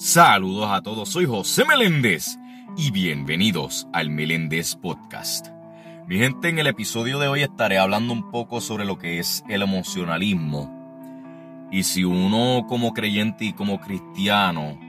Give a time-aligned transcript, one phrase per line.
[0.00, 2.38] Saludos a todos, soy José Meléndez
[2.74, 5.48] y bienvenidos al Meléndez Podcast.
[6.06, 9.44] Mi gente, en el episodio de hoy estaré hablando un poco sobre lo que es
[9.50, 11.68] el emocionalismo.
[11.70, 14.80] Y si uno como creyente y como cristiano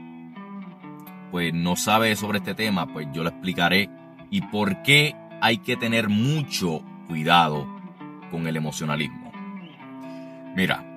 [1.30, 3.90] pues no sabe sobre este tema, pues yo lo explicaré
[4.30, 7.68] y por qué hay que tener mucho cuidado
[8.30, 9.30] con el emocionalismo.
[10.56, 10.91] Mira,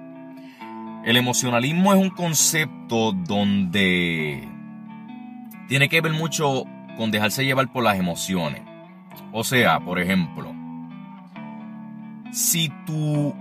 [1.05, 4.49] el emocionalismo es un concepto donde
[5.67, 6.65] tiene que ver mucho
[6.97, 8.63] con dejarse llevar por las emociones.
[9.31, 10.51] O sea, por ejemplo,
[12.31, 13.35] si tu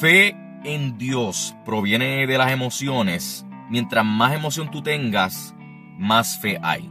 [0.00, 5.54] fe en Dios proviene de las emociones, mientras más emoción tú tengas,
[5.98, 6.90] más fe hay.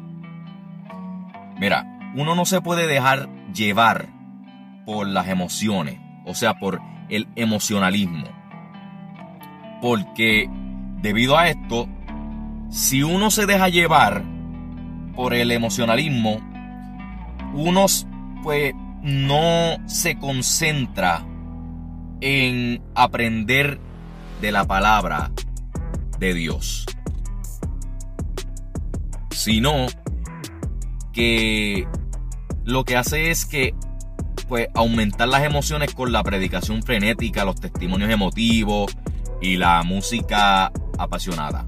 [1.59, 4.09] Mira, uno no se puede dejar llevar
[4.85, 8.38] por las emociones, o sea, por el emocionalismo.
[9.81, 10.49] Porque
[11.01, 11.87] debido a esto,
[12.69, 14.23] si uno se deja llevar
[15.15, 16.39] por el emocionalismo,
[17.53, 17.85] uno
[18.43, 21.25] pues no se concentra
[22.21, 23.79] en aprender
[24.41, 25.31] de la palabra
[26.19, 26.85] de Dios.
[29.31, 29.87] Sino
[31.13, 31.87] que
[32.65, 33.73] lo que hace es que
[34.47, 38.97] pues aumentar las emociones con la predicación frenética, los testimonios emotivos
[39.41, 41.65] y la música apasionada.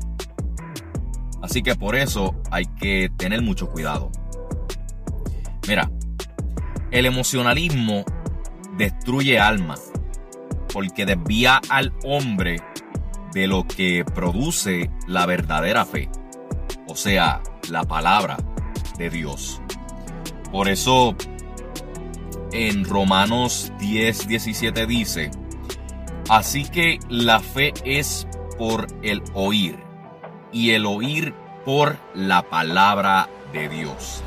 [1.42, 4.12] Así que por eso hay que tener mucho cuidado.
[5.68, 5.90] Mira,
[6.92, 8.04] el emocionalismo
[8.78, 9.76] destruye alma
[10.74, 12.62] porque desvía al hombre
[13.34, 16.10] de lo que produce la verdadera fe.
[16.88, 18.38] O sea, la palabra
[18.98, 19.62] de Dios.
[20.52, 21.16] Por eso
[22.52, 25.32] en Romanos 10, 17 dice,
[26.32, 28.26] así que la fe es
[28.58, 29.78] por el oír
[30.54, 31.34] y el oír
[31.66, 34.24] por la palabra de Dios.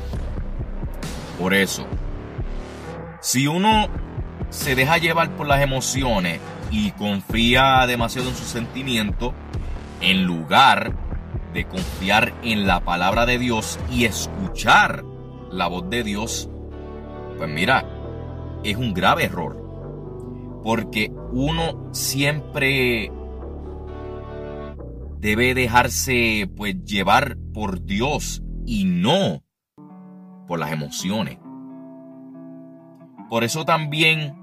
[1.39, 1.87] Por eso,
[3.21, 3.87] si uno
[4.51, 6.39] se deja llevar por las emociones
[6.69, 9.33] y confía demasiado en sus sentimientos,
[9.99, 10.93] en lugar
[11.55, 15.03] de confiar en la palabra de Dios y escuchar
[15.49, 16.51] la voz de Dios,
[17.39, 17.83] pues mira,
[18.63, 19.64] es un grave error.
[20.65, 23.11] Porque uno siempre
[25.19, 29.43] debe dejarse pues llevar por Dios y no
[30.47, 31.37] por las emociones.
[33.29, 34.35] Por eso también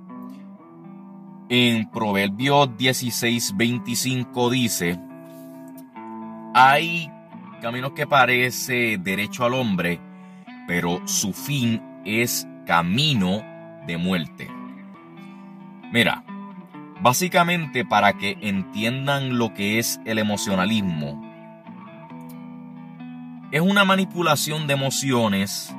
[1.48, 4.98] en Proverbios 16, 25 dice,
[6.54, 7.10] hay
[7.60, 10.00] caminos que parece derecho al hombre,
[10.66, 13.42] pero su fin es camino
[13.86, 14.48] de muerte.
[15.92, 16.24] Mira,
[17.02, 21.22] básicamente para que entiendan lo que es el emocionalismo,
[23.50, 25.76] es una manipulación de emociones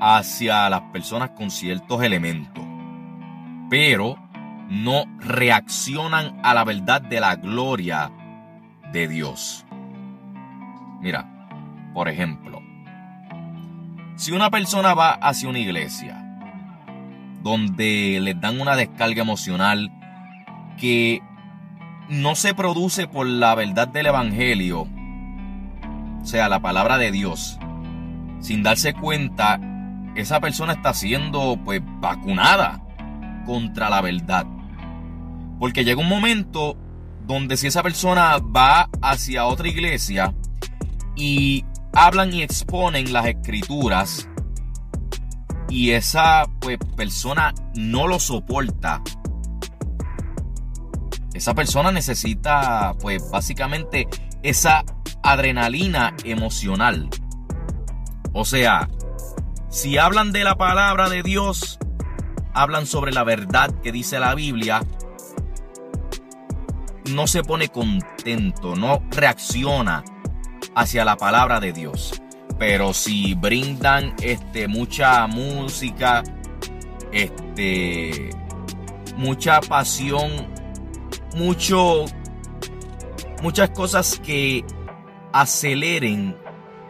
[0.00, 2.64] hacia las personas con ciertos elementos,
[3.68, 4.16] pero
[4.70, 8.10] no reaccionan a la verdad de la gloria
[8.90, 9.66] de Dios.
[11.02, 11.28] Mira,
[11.92, 12.62] por ejemplo,
[14.16, 16.29] si una persona va hacia una iglesia
[17.42, 19.90] donde les dan una descarga emocional
[20.78, 21.22] que
[22.08, 24.88] no se produce por la verdad del Evangelio,
[26.22, 27.58] o sea, la palabra de Dios,
[28.40, 29.60] sin darse cuenta,
[30.16, 32.80] esa persona está siendo pues vacunada
[33.46, 34.46] contra la verdad.
[35.58, 36.76] Porque llega un momento
[37.26, 40.34] donde si esa persona va hacia otra iglesia,
[41.20, 44.28] y hablan y exponen las escrituras
[45.70, 49.02] y esa pues, persona no lo soporta,
[51.32, 54.08] esa persona necesita pues básicamente
[54.42, 54.84] esa
[55.22, 57.08] adrenalina emocional.
[58.32, 58.88] O sea,
[59.70, 61.78] si hablan de la palabra de Dios,
[62.52, 64.82] hablan sobre la verdad que dice la Biblia,
[67.10, 70.04] no se pone contento, no reacciona
[70.74, 72.20] hacia la palabra de Dios.
[72.60, 76.22] Pero si brindan este, mucha música,
[77.10, 78.28] este,
[79.16, 80.30] mucha pasión,
[81.34, 82.04] mucho,
[83.42, 84.62] muchas cosas que
[85.32, 86.36] aceleren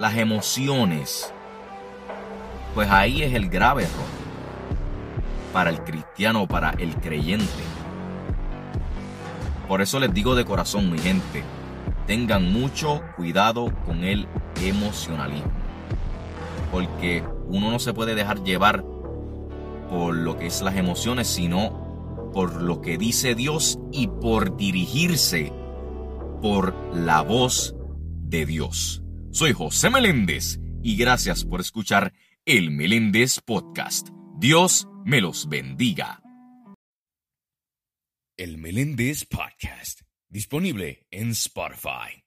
[0.00, 1.32] las emociones,
[2.74, 4.20] pues ahí es el grave error
[5.52, 7.46] para el cristiano, para el creyente.
[9.68, 11.44] Por eso les digo de corazón, mi gente,
[12.08, 14.26] tengan mucho cuidado con el
[14.62, 15.50] emocionalismo.
[16.70, 18.84] Porque uno no se puede dejar llevar
[19.90, 25.52] por lo que es las emociones, sino por lo que dice Dios y por dirigirse
[26.40, 27.74] por la voz
[28.22, 29.02] de Dios.
[29.32, 32.12] Soy José Meléndez y gracias por escuchar
[32.44, 34.08] el Meléndez Podcast.
[34.38, 36.22] Dios me los bendiga.
[38.36, 42.24] El Meléndez Podcast, disponible en Spotify.